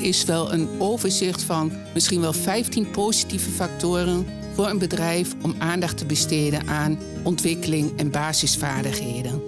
[0.00, 5.96] is wel een overzicht van misschien wel 15 positieve factoren voor een bedrijf om aandacht
[5.98, 9.42] te besteden aan ontwikkeling en basisvaardigheden.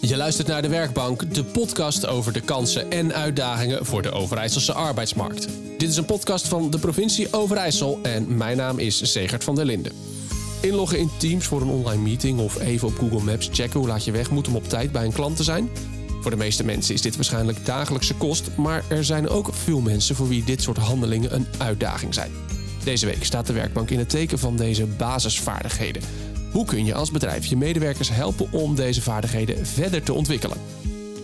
[0.00, 4.72] Je luistert naar de Werkbank, de podcast over de kansen en uitdagingen voor de Overijsselse
[4.72, 5.48] arbeidsmarkt.
[5.78, 9.64] Dit is een podcast van de provincie Overijssel en mijn naam is Zegert van der
[9.64, 9.92] Linden.
[10.60, 14.04] Inloggen in Teams voor een online meeting of even op Google Maps checken hoe laat
[14.04, 15.70] je weg moet om op tijd bij een klant te zijn.
[16.20, 20.16] Voor de meeste mensen is dit waarschijnlijk dagelijkse kost, maar er zijn ook veel mensen
[20.16, 22.30] voor wie dit soort handelingen een uitdaging zijn.
[22.84, 26.02] Deze week staat de werkbank in het teken van deze basisvaardigheden.
[26.52, 30.56] Hoe kun je als bedrijf je medewerkers helpen om deze vaardigheden verder te ontwikkelen?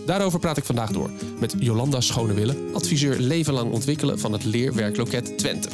[0.05, 1.09] Daarover praat ik vandaag door
[1.39, 5.69] met Jolanda Schonewille, adviseur leven lang ontwikkelen van het Leerwerkloket Twente.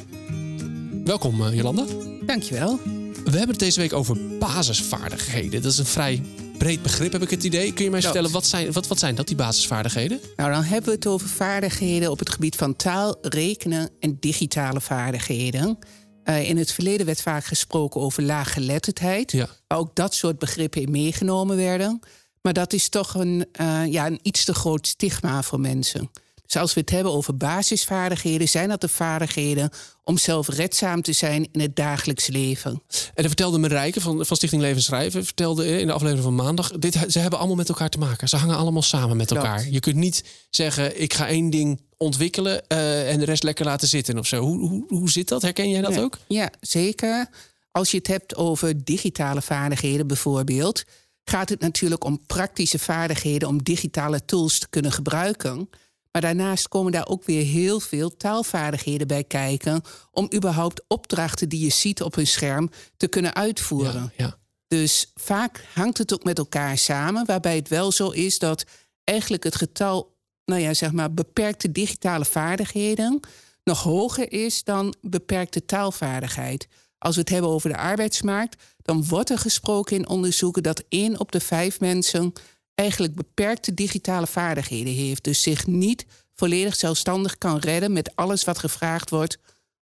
[1.04, 1.86] Welkom uh, Jolanda.
[2.26, 2.80] Dankjewel.
[3.24, 5.62] We hebben het deze week over basisvaardigheden.
[5.62, 6.22] Dat is een vrij
[6.64, 7.74] breed begrip, heb ik het idee.
[7.74, 10.20] Kun je mij vertellen, wat zijn, wat, wat zijn dat, die basisvaardigheden?
[10.36, 14.82] Nou, dan hebben we het over vaardigheden op het gebied van taal, rekenen en digitale
[14.82, 15.78] vaardigheden.
[16.26, 19.32] Uh, in het verleden werd vaak gesproken over laaggeletterdheid.
[19.32, 19.48] Ja.
[19.68, 22.00] Waar ook dat soort begrippen in meegenomen werden.
[22.42, 26.12] Maar dat is toch een, uh, ja, een iets te groot stigma voor mensen.
[26.52, 29.70] Dus als we het hebben over basisvaardigheden, zijn dat de vaardigheden
[30.04, 32.72] om zelfredzaam te zijn in het dagelijks leven.
[32.72, 37.06] En dan vertelde Marijke van, van Stichting Levensschrijven, vertelde in de aflevering van maandag, dit,
[37.08, 38.28] ze hebben allemaal met elkaar te maken.
[38.30, 39.68] Ze hangen allemaal samen met elkaar.
[39.70, 43.88] Je kunt niet zeggen, ik ga één ding ontwikkelen uh, en de rest lekker laten
[43.88, 44.42] zitten of zo.
[44.42, 45.42] Hoe, hoe, hoe zit dat?
[45.42, 46.18] Herken jij dat ook?
[46.28, 47.30] Ja, zeker.
[47.72, 50.84] Als je het hebt over digitale vaardigheden bijvoorbeeld,
[51.24, 55.70] gaat het natuurlijk om praktische vaardigheden om digitale tools te kunnen gebruiken.
[56.12, 59.82] Maar daarnaast komen daar ook weer heel veel taalvaardigheden bij kijken.
[60.12, 64.14] om überhaupt opdrachten die je ziet op een scherm te kunnen uitvoeren.
[64.18, 68.66] Ja, Dus vaak hangt het ook met elkaar samen, waarbij het wel zo is dat
[69.04, 73.20] eigenlijk het getal, nou ja, zeg maar, beperkte digitale vaardigheden
[73.64, 76.68] nog hoger is dan beperkte taalvaardigheid.
[76.98, 81.20] Als we het hebben over de arbeidsmarkt, dan wordt er gesproken in onderzoeken dat één
[81.20, 82.34] op de vijf mensen
[82.82, 85.24] eigenlijk beperkte digitale vaardigheden heeft.
[85.24, 86.06] Dus zich niet
[86.36, 89.38] volledig zelfstandig kan redden met alles wat gevraagd wordt.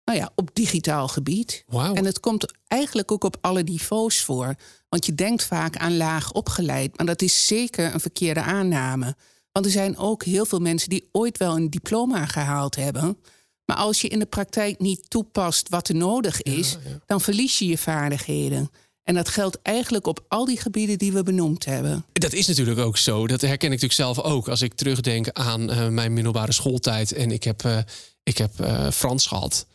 [0.04, 1.64] Nou ja, op digitaal gebied.
[1.68, 1.98] Wow.
[1.98, 4.56] En het komt eigenlijk ook op alle niveaus voor.
[4.90, 9.16] Want je denkt vaak aan laag opgeleid, maar dat is zeker een verkeerde aanname.
[9.52, 13.18] Want er zijn ook heel veel mensen die ooit wel een diploma gehaald hebben.
[13.66, 17.68] Maar als je in de praktijk niet toepast wat er nodig is, dan verlies je
[17.68, 18.70] je vaardigheden.
[19.06, 22.06] En dat geldt eigenlijk op al die gebieden die we benoemd hebben.
[22.14, 23.28] Dat is natuurlijk ook zo.
[23.28, 24.48] Dat herken ik natuurlijk zelf ook.
[24.48, 27.78] Als ik terugdenk aan uh, mijn middelbare schooltijd en ik heb, uh,
[28.24, 29.66] ik heb uh, Frans gehad.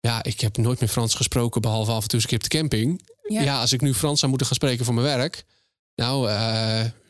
[0.00, 2.58] Ja, ik heb nooit meer Frans gesproken, behalve af en toe een keer op de
[2.58, 3.02] camping.
[3.22, 3.42] Ja.
[3.42, 3.60] ja.
[3.60, 5.44] als ik nu Frans zou moeten gaan spreken voor mijn werk.
[5.94, 6.30] Nou,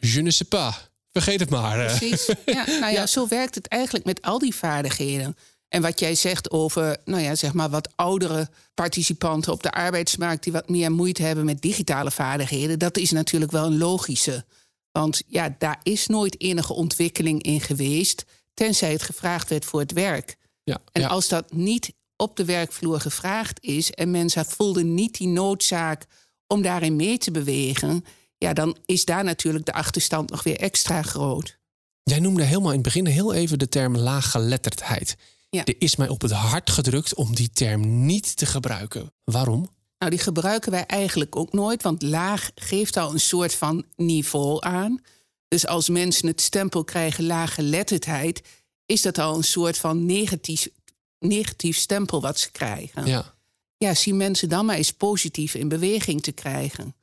[0.01, 0.75] je ne sais pas.
[1.13, 1.87] Vergeet het maar.
[1.87, 2.27] Precies.
[2.47, 5.37] Ja, nou ja, ja, zo werkt het eigenlijk met al die vaardigheden.
[5.69, 10.43] En wat jij zegt over, nou ja, zeg maar wat oudere participanten op de arbeidsmarkt
[10.45, 14.45] die wat meer moeite hebben met digitale vaardigheden, dat is natuurlijk wel een logische.
[14.93, 18.25] Want ja, daar is nooit enige ontwikkeling in geweest,
[18.55, 20.37] tenzij het gevraagd werd voor het werk.
[20.65, 25.29] Ja, en als dat niet op de werkvloer gevraagd is en mensen voelden niet die
[25.29, 26.07] noodzaak
[26.47, 28.05] om daarin mee te bewegen,
[28.39, 31.59] ja, dan is daar natuurlijk de achterstand nog weer extra groot.
[32.03, 35.17] Jij noemde helemaal in het begin heel even de term laaggeletterdheid.
[35.51, 35.65] Ja.
[35.65, 39.13] Er is mij op het hart gedrukt om die term niet te gebruiken.
[39.25, 39.69] Waarom?
[39.99, 44.65] Nou, die gebruiken wij eigenlijk ook nooit, want laag geeft al een soort van niveau
[44.65, 45.01] aan.
[45.49, 48.43] Dus als mensen het stempel krijgen lage letterdheid,
[48.87, 50.69] is dat al een soort van negatief,
[51.19, 53.07] negatief stempel wat ze krijgen.
[53.07, 53.35] Ja.
[53.77, 56.95] ja, zie mensen dan maar eens positief in beweging te krijgen.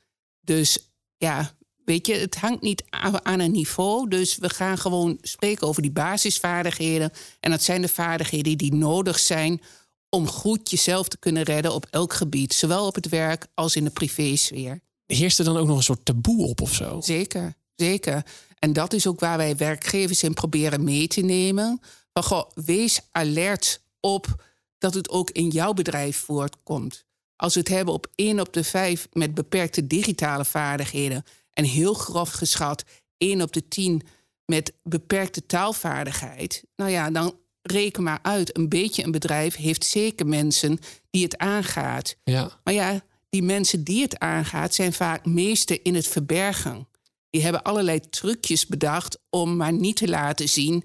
[0.42, 2.84] Dus ja, Weet je, het hangt niet
[3.24, 4.08] aan een niveau.
[4.08, 7.12] Dus we gaan gewoon spreken over die basisvaardigheden.
[7.40, 9.62] En dat zijn de vaardigheden die nodig zijn
[10.10, 12.54] om goed jezelf te kunnen redden op elk gebied.
[12.54, 14.80] Zowel op het werk als in de privésfeer.
[15.06, 17.02] Heerst er dan ook nog een soort taboe op of zo?
[17.02, 18.26] Zeker, zeker.
[18.60, 21.80] En dat is ook waar wij werkgevers in proberen mee te nemen.
[22.14, 24.44] Maar goh, wees alert op
[24.78, 27.06] dat het ook in jouw bedrijf voortkomt.
[27.36, 31.24] Als we het hebben op één op de vijf met beperkte digitale vaardigheden
[31.56, 32.84] en heel grof geschat,
[33.18, 34.02] 1 op de 10
[34.46, 36.64] met beperkte taalvaardigheid.
[36.76, 38.58] Nou ja, dan reken maar uit.
[38.58, 40.80] Een beetje een bedrijf heeft zeker mensen
[41.10, 42.16] die het aangaat.
[42.24, 42.60] Ja.
[42.64, 46.88] Maar ja, die mensen die het aangaat zijn vaak meester in het verbergen.
[47.30, 50.84] Die hebben allerlei trucjes bedacht om maar niet te laten zien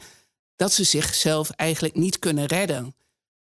[0.57, 2.95] dat ze zichzelf eigenlijk niet kunnen redden.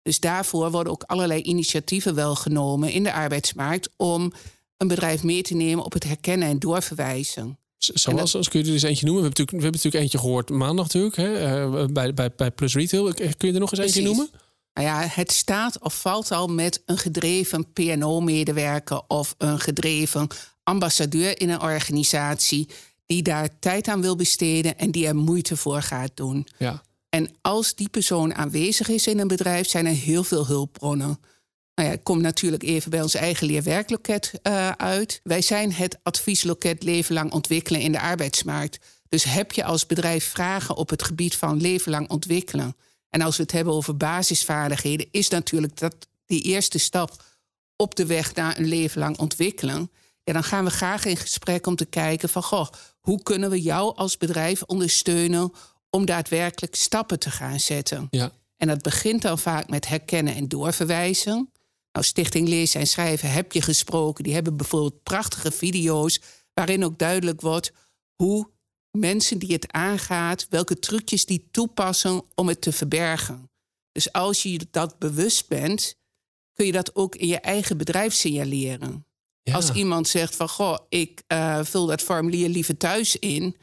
[0.03, 4.32] Dus daarvoor worden ook allerlei initiatieven wel genomen in de arbeidsmarkt om
[4.78, 7.58] een bedrijf mee te nemen op het herkennen en doorverwijzen.
[7.76, 9.22] Zoals, als kun je er eens eentje noemen?
[9.22, 12.50] We hebben natuurlijk, we hebben natuurlijk eentje gehoord maandag natuurlijk, hè, eh, bij, bij, bij
[12.50, 13.12] Plus Retail.
[13.12, 14.28] Kun je er nog eens eentje noemen?
[14.75, 20.26] Nou ja, het staat of valt al met een gedreven PNO-medewerker of een gedreven
[20.62, 22.69] ambassadeur in een organisatie
[23.06, 26.46] die daar tijd aan wil besteden en die er moeite voor gaat doen.
[26.58, 26.82] Ja.
[27.08, 31.19] En als die persoon aanwezig is in een bedrijf, zijn er heel veel hulpbronnen.
[31.78, 35.20] Nou ja, ik kom natuurlijk even bij ons eigen leerwerkloket eh, uit.
[35.22, 38.78] Wij zijn het adviesloket leven lang ontwikkelen in de arbeidsmarkt.
[39.08, 42.76] Dus heb je als bedrijf vragen op het gebied van leven lang ontwikkelen?
[43.10, 45.94] En als we het hebben over basisvaardigheden, is natuurlijk dat
[46.26, 47.25] die eerste stap
[47.76, 49.90] op de weg naar een leven lang ontwikkelen.
[50.24, 52.69] Ja, dan gaan we graag in gesprek om te kijken van goh,
[53.00, 55.52] hoe kunnen we jou als bedrijf ondersteunen
[55.90, 58.06] om daadwerkelijk stappen te gaan zetten.
[58.10, 58.32] Ja.
[58.56, 61.50] En dat begint dan vaak met herkennen en doorverwijzen.
[61.98, 64.24] Nou, Stichting Lezen en Schrijven heb je gesproken.
[64.24, 66.20] Die hebben bijvoorbeeld prachtige video's
[66.54, 67.72] waarin ook duidelijk wordt
[68.14, 68.50] hoe
[68.90, 73.50] mensen die het aangaat, welke trucjes die toepassen om het te verbergen.
[73.92, 75.94] Dus als je dat bewust bent,
[76.52, 79.06] kun je dat ook in je eigen bedrijf signaleren.
[79.42, 79.54] Ja.
[79.54, 83.56] Als iemand zegt van goh, ik eh, vul dat formulier liever thuis in,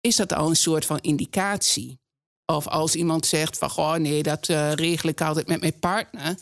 [0.00, 2.00] is dat al een soort van indicatie.
[2.46, 6.36] Of als iemand zegt van goh, nee, dat eh, regel ik altijd met mijn partner,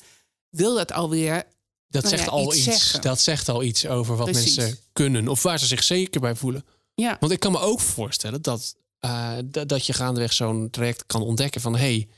[0.51, 1.45] wil dat alweer
[1.89, 2.93] Dat nou zegt ja, al iets.
[3.01, 4.57] Dat zegt al iets over wat Precies.
[4.57, 6.65] mensen kunnen of waar ze zich zeker bij voelen.
[6.95, 11.07] ja, Want ik kan me ook voorstellen dat, eh, dat, dat je gaandeweg zo'n traject
[11.07, 12.09] kan ontdekken van hé, hey,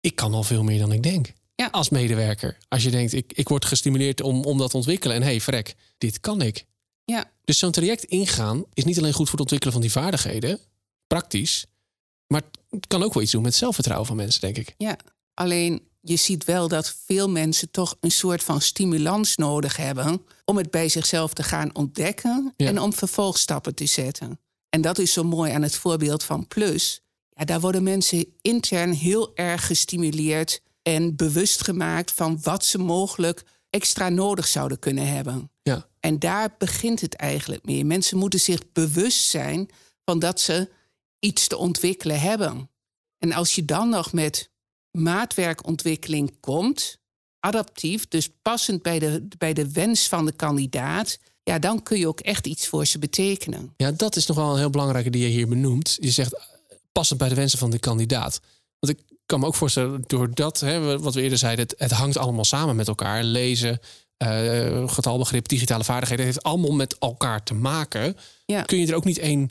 [0.00, 1.32] ik kan al veel meer dan ik denk.
[1.54, 1.68] Ja.
[1.70, 2.58] Als medewerker.
[2.68, 5.16] Als je denkt, ik, ik word gestimuleerd om, om dat te ontwikkelen.
[5.16, 6.64] En hé, hey, vrek, dit kan ik.
[7.04, 10.60] ja, Dus zo'n traject ingaan is niet alleen goed voor het ontwikkelen van die vaardigheden,
[11.06, 11.66] praktisch,
[12.26, 14.74] maar het kan ook wel iets doen met zelfvertrouwen van mensen, denk ik.
[14.78, 14.96] ja.
[15.34, 20.56] Alleen je ziet wel dat veel mensen toch een soort van stimulans nodig hebben om
[20.56, 22.66] het bij zichzelf te gaan ontdekken Ja.
[22.66, 24.40] en om vervolgstappen te zetten.
[24.68, 27.00] En dat is zo mooi aan het voorbeeld van Plus.
[27.30, 33.44] Ja, daar worden mensen intern heel erg gestimuleerd en bewust gemaakt van wat ze mogelijk
[33.70, 35.50] extra nodig zouden kunnen hebben.
[35.62, 37.84] Ja, En daar begint het eigenlijk mee.
[37.84, 39.68] Mensen moeten zich bewust zijn
[40.04, 40.70] van dat ze
[41.18, 42.70] iets te ontwikkelen hebben.
[43.18, 44.50] En als je dan nog met
[44.92, 46.98] maatwerkontwikkeling komt,
[47.40, 52.08] adaptief, dus passend bij de, bij de wens van de kandidaat, ja, dan kun je
[52.08, 53.74] ook echt iets voor ze betekenen.
[53.76, 55.96] ja, dat is nog wel een heel belangrijke die je hier benoemt.
[56.00, 56.42] Je zegt eh,
[56.92, 58.40] passend bij de wensen van de kandidaat.
[58.78, 62.16] Want ik kan me ook voorstellen, doordat, hè, wat we eerder zeiden, het, het hangt
[62.16, 63.22] allemaal samen met elkaar.
[63.24, 63.80] Lezen,
[64.16, 68.16] eh, getalbegrip, digitale vaardigheden, het heeft allemaal met elkaar te maken.
[68.46, 68.62] Ja.
[68.62, 69.50] Kun je er ook niet één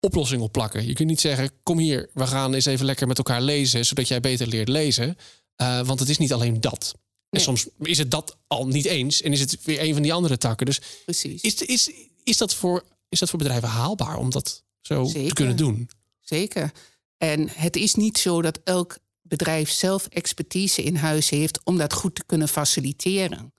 [0.00, 0.86] oplossing op plakken?
[0.86, 4.08] Je kunt niet zeggen, kom hier, we gaan eens even lekker met elkaar lezen, zodat
[4.08, 5.16] jij beter leert lezen.
[5.56, 6.94] Eh, want het is niet alleen dat.
[7.30, 10.12] En soms is het dat al niet eens en is het weer een van die
[10.12, 10.66] andere takken.
[10.66, 11.42] Dus Precies.
[11.42, 11.90] is, is,
[12.24, 15.90] is, dat voor, is dat voor bedrijven haalbaar om dat zo te kunnen doen?
[16.20, 16.72] Zeker.
[17.16, 21.92] En het is niet zo dat elk bedrijf zelf expertise in huis heeft om dat
[21.92, 23.52] goed te kunnen faciliteren.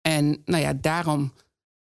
[0.00, 1.32] En nou ja, daarom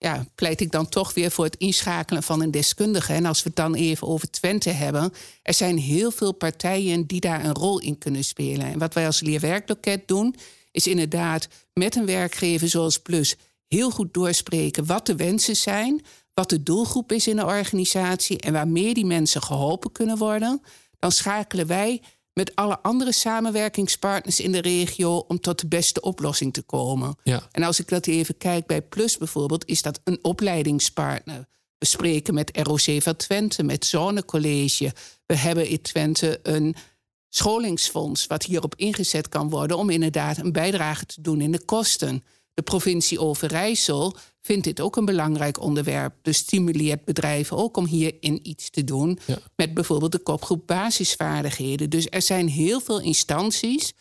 [0.03, 3.13] ja, pleit ik dan toch weer voor het inschakelen van een deskundige.
[3.13, 5.13] En als we het dan even over Twente hebben,
[5.43, 8.67] er zijn heel veel partijen die daar een rol in kunnen spelen.
[8.67, 10.35] En wat wij als leerwerkloket doen,
[10.73, 13.37] is inderdaad met een werkgever zoals Plus
[13.69, 18.53] heel goed doorspreken wat de wensen zijn, wat de doelgroep is in de organisatie en
[18.53, 20.63] waarmee die mensen geholpen kunnen worden.
[20.99, 22.03] Dan schakelen wij
[22.35, 27.17] met alle andere samenwerkingspartners in de regio om tot de beste oplossing te komen.
[27.23, 27.49] Ja.
[27.51, 31.47] En als ik dat even kijk bij Plus bijvoorbeeld, is dat een opleidingspartner.
[31.79, 34.93] We spreken met ROC van Twente, met Zonnecollege.
[35.27, 36.77] We hebben in Twente een
[37.29, 42.25] scholingsfonds wat hierop ingezet kan worden om inderdaad een bijdrage te doen in de kosten.
[42.55, 46.15] De provincie Overijssel vindt dit ook een belangrijk onderwerp.
[46.23, 49.19] Dus stimuleert bedrijven ook om hierin iets te doen.
[49.27, 49.39] Ja.
[49.57, 51.91] Met bijvoorbeeld de kopgroep basisvaardigheden.
[51.91, 53.93] Dus er zijn heel veel instanties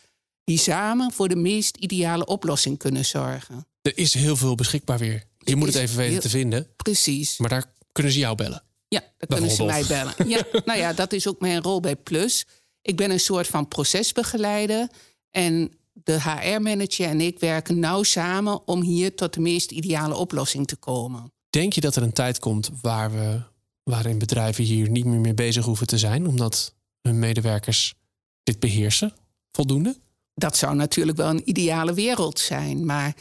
[0.44, 3.66] die samen voor de meest ideale oplossing kunnen zorgen.
[3.82, 5.24] Er is heel veel beschikbaar weer.
[5.38, 6.66] Je Er moet het even weten heel- te vinden.
[6.76, 7.38] Precies.
[7.38, 8.62] Maar daar kunnen ze jou bellen.
[8.88, 10.14] Ja, dan kunnen ze mij bellen.
[10.28, 12.44] Ja, nou ja, dat is ook mijn rol bij Plus.
[12.82, 14.88] Ik ben een soort van procesbegeleider.
[15.30, 15.72] En
[16.04, 20.76] de HR-manager en ik werken nauw samen om hier tot de meest ideale oplossing te
[20.76, 21.32] komen.
[21.50, 23.40] Denk je dat er een tijd komt waar we,
[23.82, 27.94] waarin bedrijven hier niet meer mee bezig hoeven te zijn, omdat hun medewerkers
[28.42, 29.12] dit beheersen?
[29.52, 29.96] Voldoende?
[30.34, 33.14] Dat zou natuurlijk wel een ideale wereld zijn, maar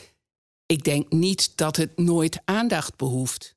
[0.66, 3.56] ik denk niet dat het nooit aandacht behoeft.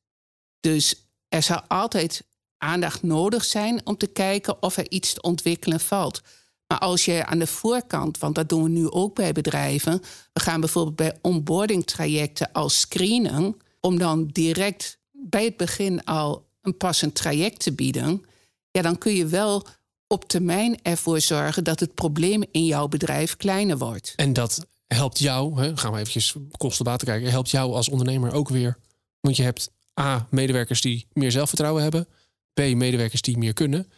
[0.61, 2.25] Dus er zal altijd
[2.59, 6.23] aandacht nodig zijn om te kijken of er iets te ontwikkelen valt.
[6.67, 10.03] Maar als je aan de voorkant, want dat doen we nu ook bij bedrijven,
[10.33, 16.47] we gaan bijvoorbeeld bij onboarding trajecten als screenen, om dan direct bij het begin al
[16.63, 18.25] een passend traject te bieden,
[18.71, 19.67] ja, dan kun je wel
[20.07, 24.13] op termijn ervoor zorgen dat het probleem in jouw bedrijf kleiner wordt.
[24.17, 28.49] En dat helpt jou, hè, gaan we eventjes kostenbaten kijken, helpt jou als ondernemer ook
[28.49, 28.79] weer.
[29.21, 32.09] Want je hebt A, medewerkers die meer zelfvertrouwen hebben.
[32.53, 33.91] B, medewerkers die meer kunnen.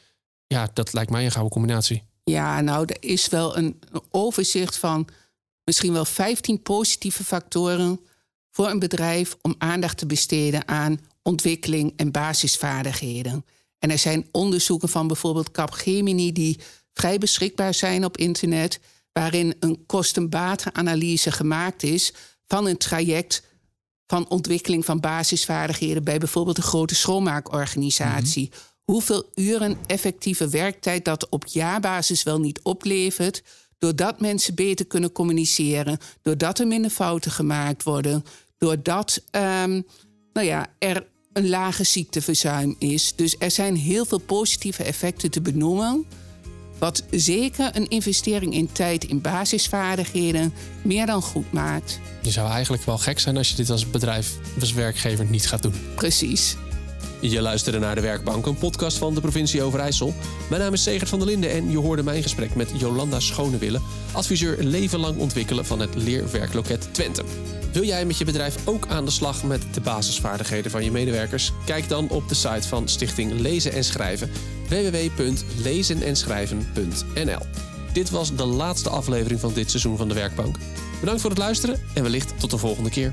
[0.46, 2.02] Ja, dat lijkt mij een gouden combinatie.
[2.30, 3.80] Ja, nou, er is wel een
[4.10, 5.08] overzicht van
[5.64, 8.00] misschien wel 15 positieve factoren
[8.50, 13.44] voor een bedrijf om aandacht te besteden aan ontwikkeling en basisvaardigheden.
[13.78, 16.60] En er zijn onderzoeken van bijvoorbeeld Capgemini die
[16.92, 18.80] vrij beschikbaar zijn op internet,
[19.12, 22.12] waarin een kosten-batenanalyse gemaakt is
[22.46, 23.42] van een traject
[24.06, 28.48] van ontwikkeling van basisvaardigheden bij bijvoorbeeld een grote schoonmaakorganisatie.
[28.50, 28.60] Mhm.
[28.86, 33.42] Hoeveel uren effectieve werktijd dat op jaarbasis wel niet oplevert,
[33.78, 38.24] doordat mensen beter kunnen communiceren, doordat er minder fouten gemaakt worden,
[38.58, 39.86] doordat um,
[40.32, 43.12] nou ja, er een lage ziekteverzuim is.
[43.16, 46.04] Dus er zijn heel veel positieve effecten te benoemen.
[46.78, 50.52] Wat zeker een investering in tijd in basisvaardigheden
[50.82, 52.00] meer dan goed maakt.
[52.22, 55.62] Je zou eigenlijk wel gek zijn als je dit als bedrijf, als werkgever niet gaat
[55.62, 55.74] doen.
[55.94, 56.56] Precies.
[57.20, 60.14] Je luisterde naar De Werkbank, een podcast van de provincie Overijssel.
[60.48, 63.80] Mijn naam is Segert van der Linden en je hoorde mijn gesprek met Jolanda Schonewille,
[64.12, 67.24] adviseur leven lang ontwikkelen van het Leerwerkloket Twente.
[67.72, 71.52] Wil jij met je bedrijf ook aan de slag met de basisvaardigheden van je medewerkers?
[71.64, 74.30] Kijk dan op de site van Stichting Lezen en Schrijven
[74.68, 77.46] www.lezenenschrijven.nl.
[77.92, 80.56] Dit was de laatste aflevering van dit seizoen van de Werkbank.
[81.00, 83.12] Bedankt voor het luisteren en wellicht tot de volgende keer.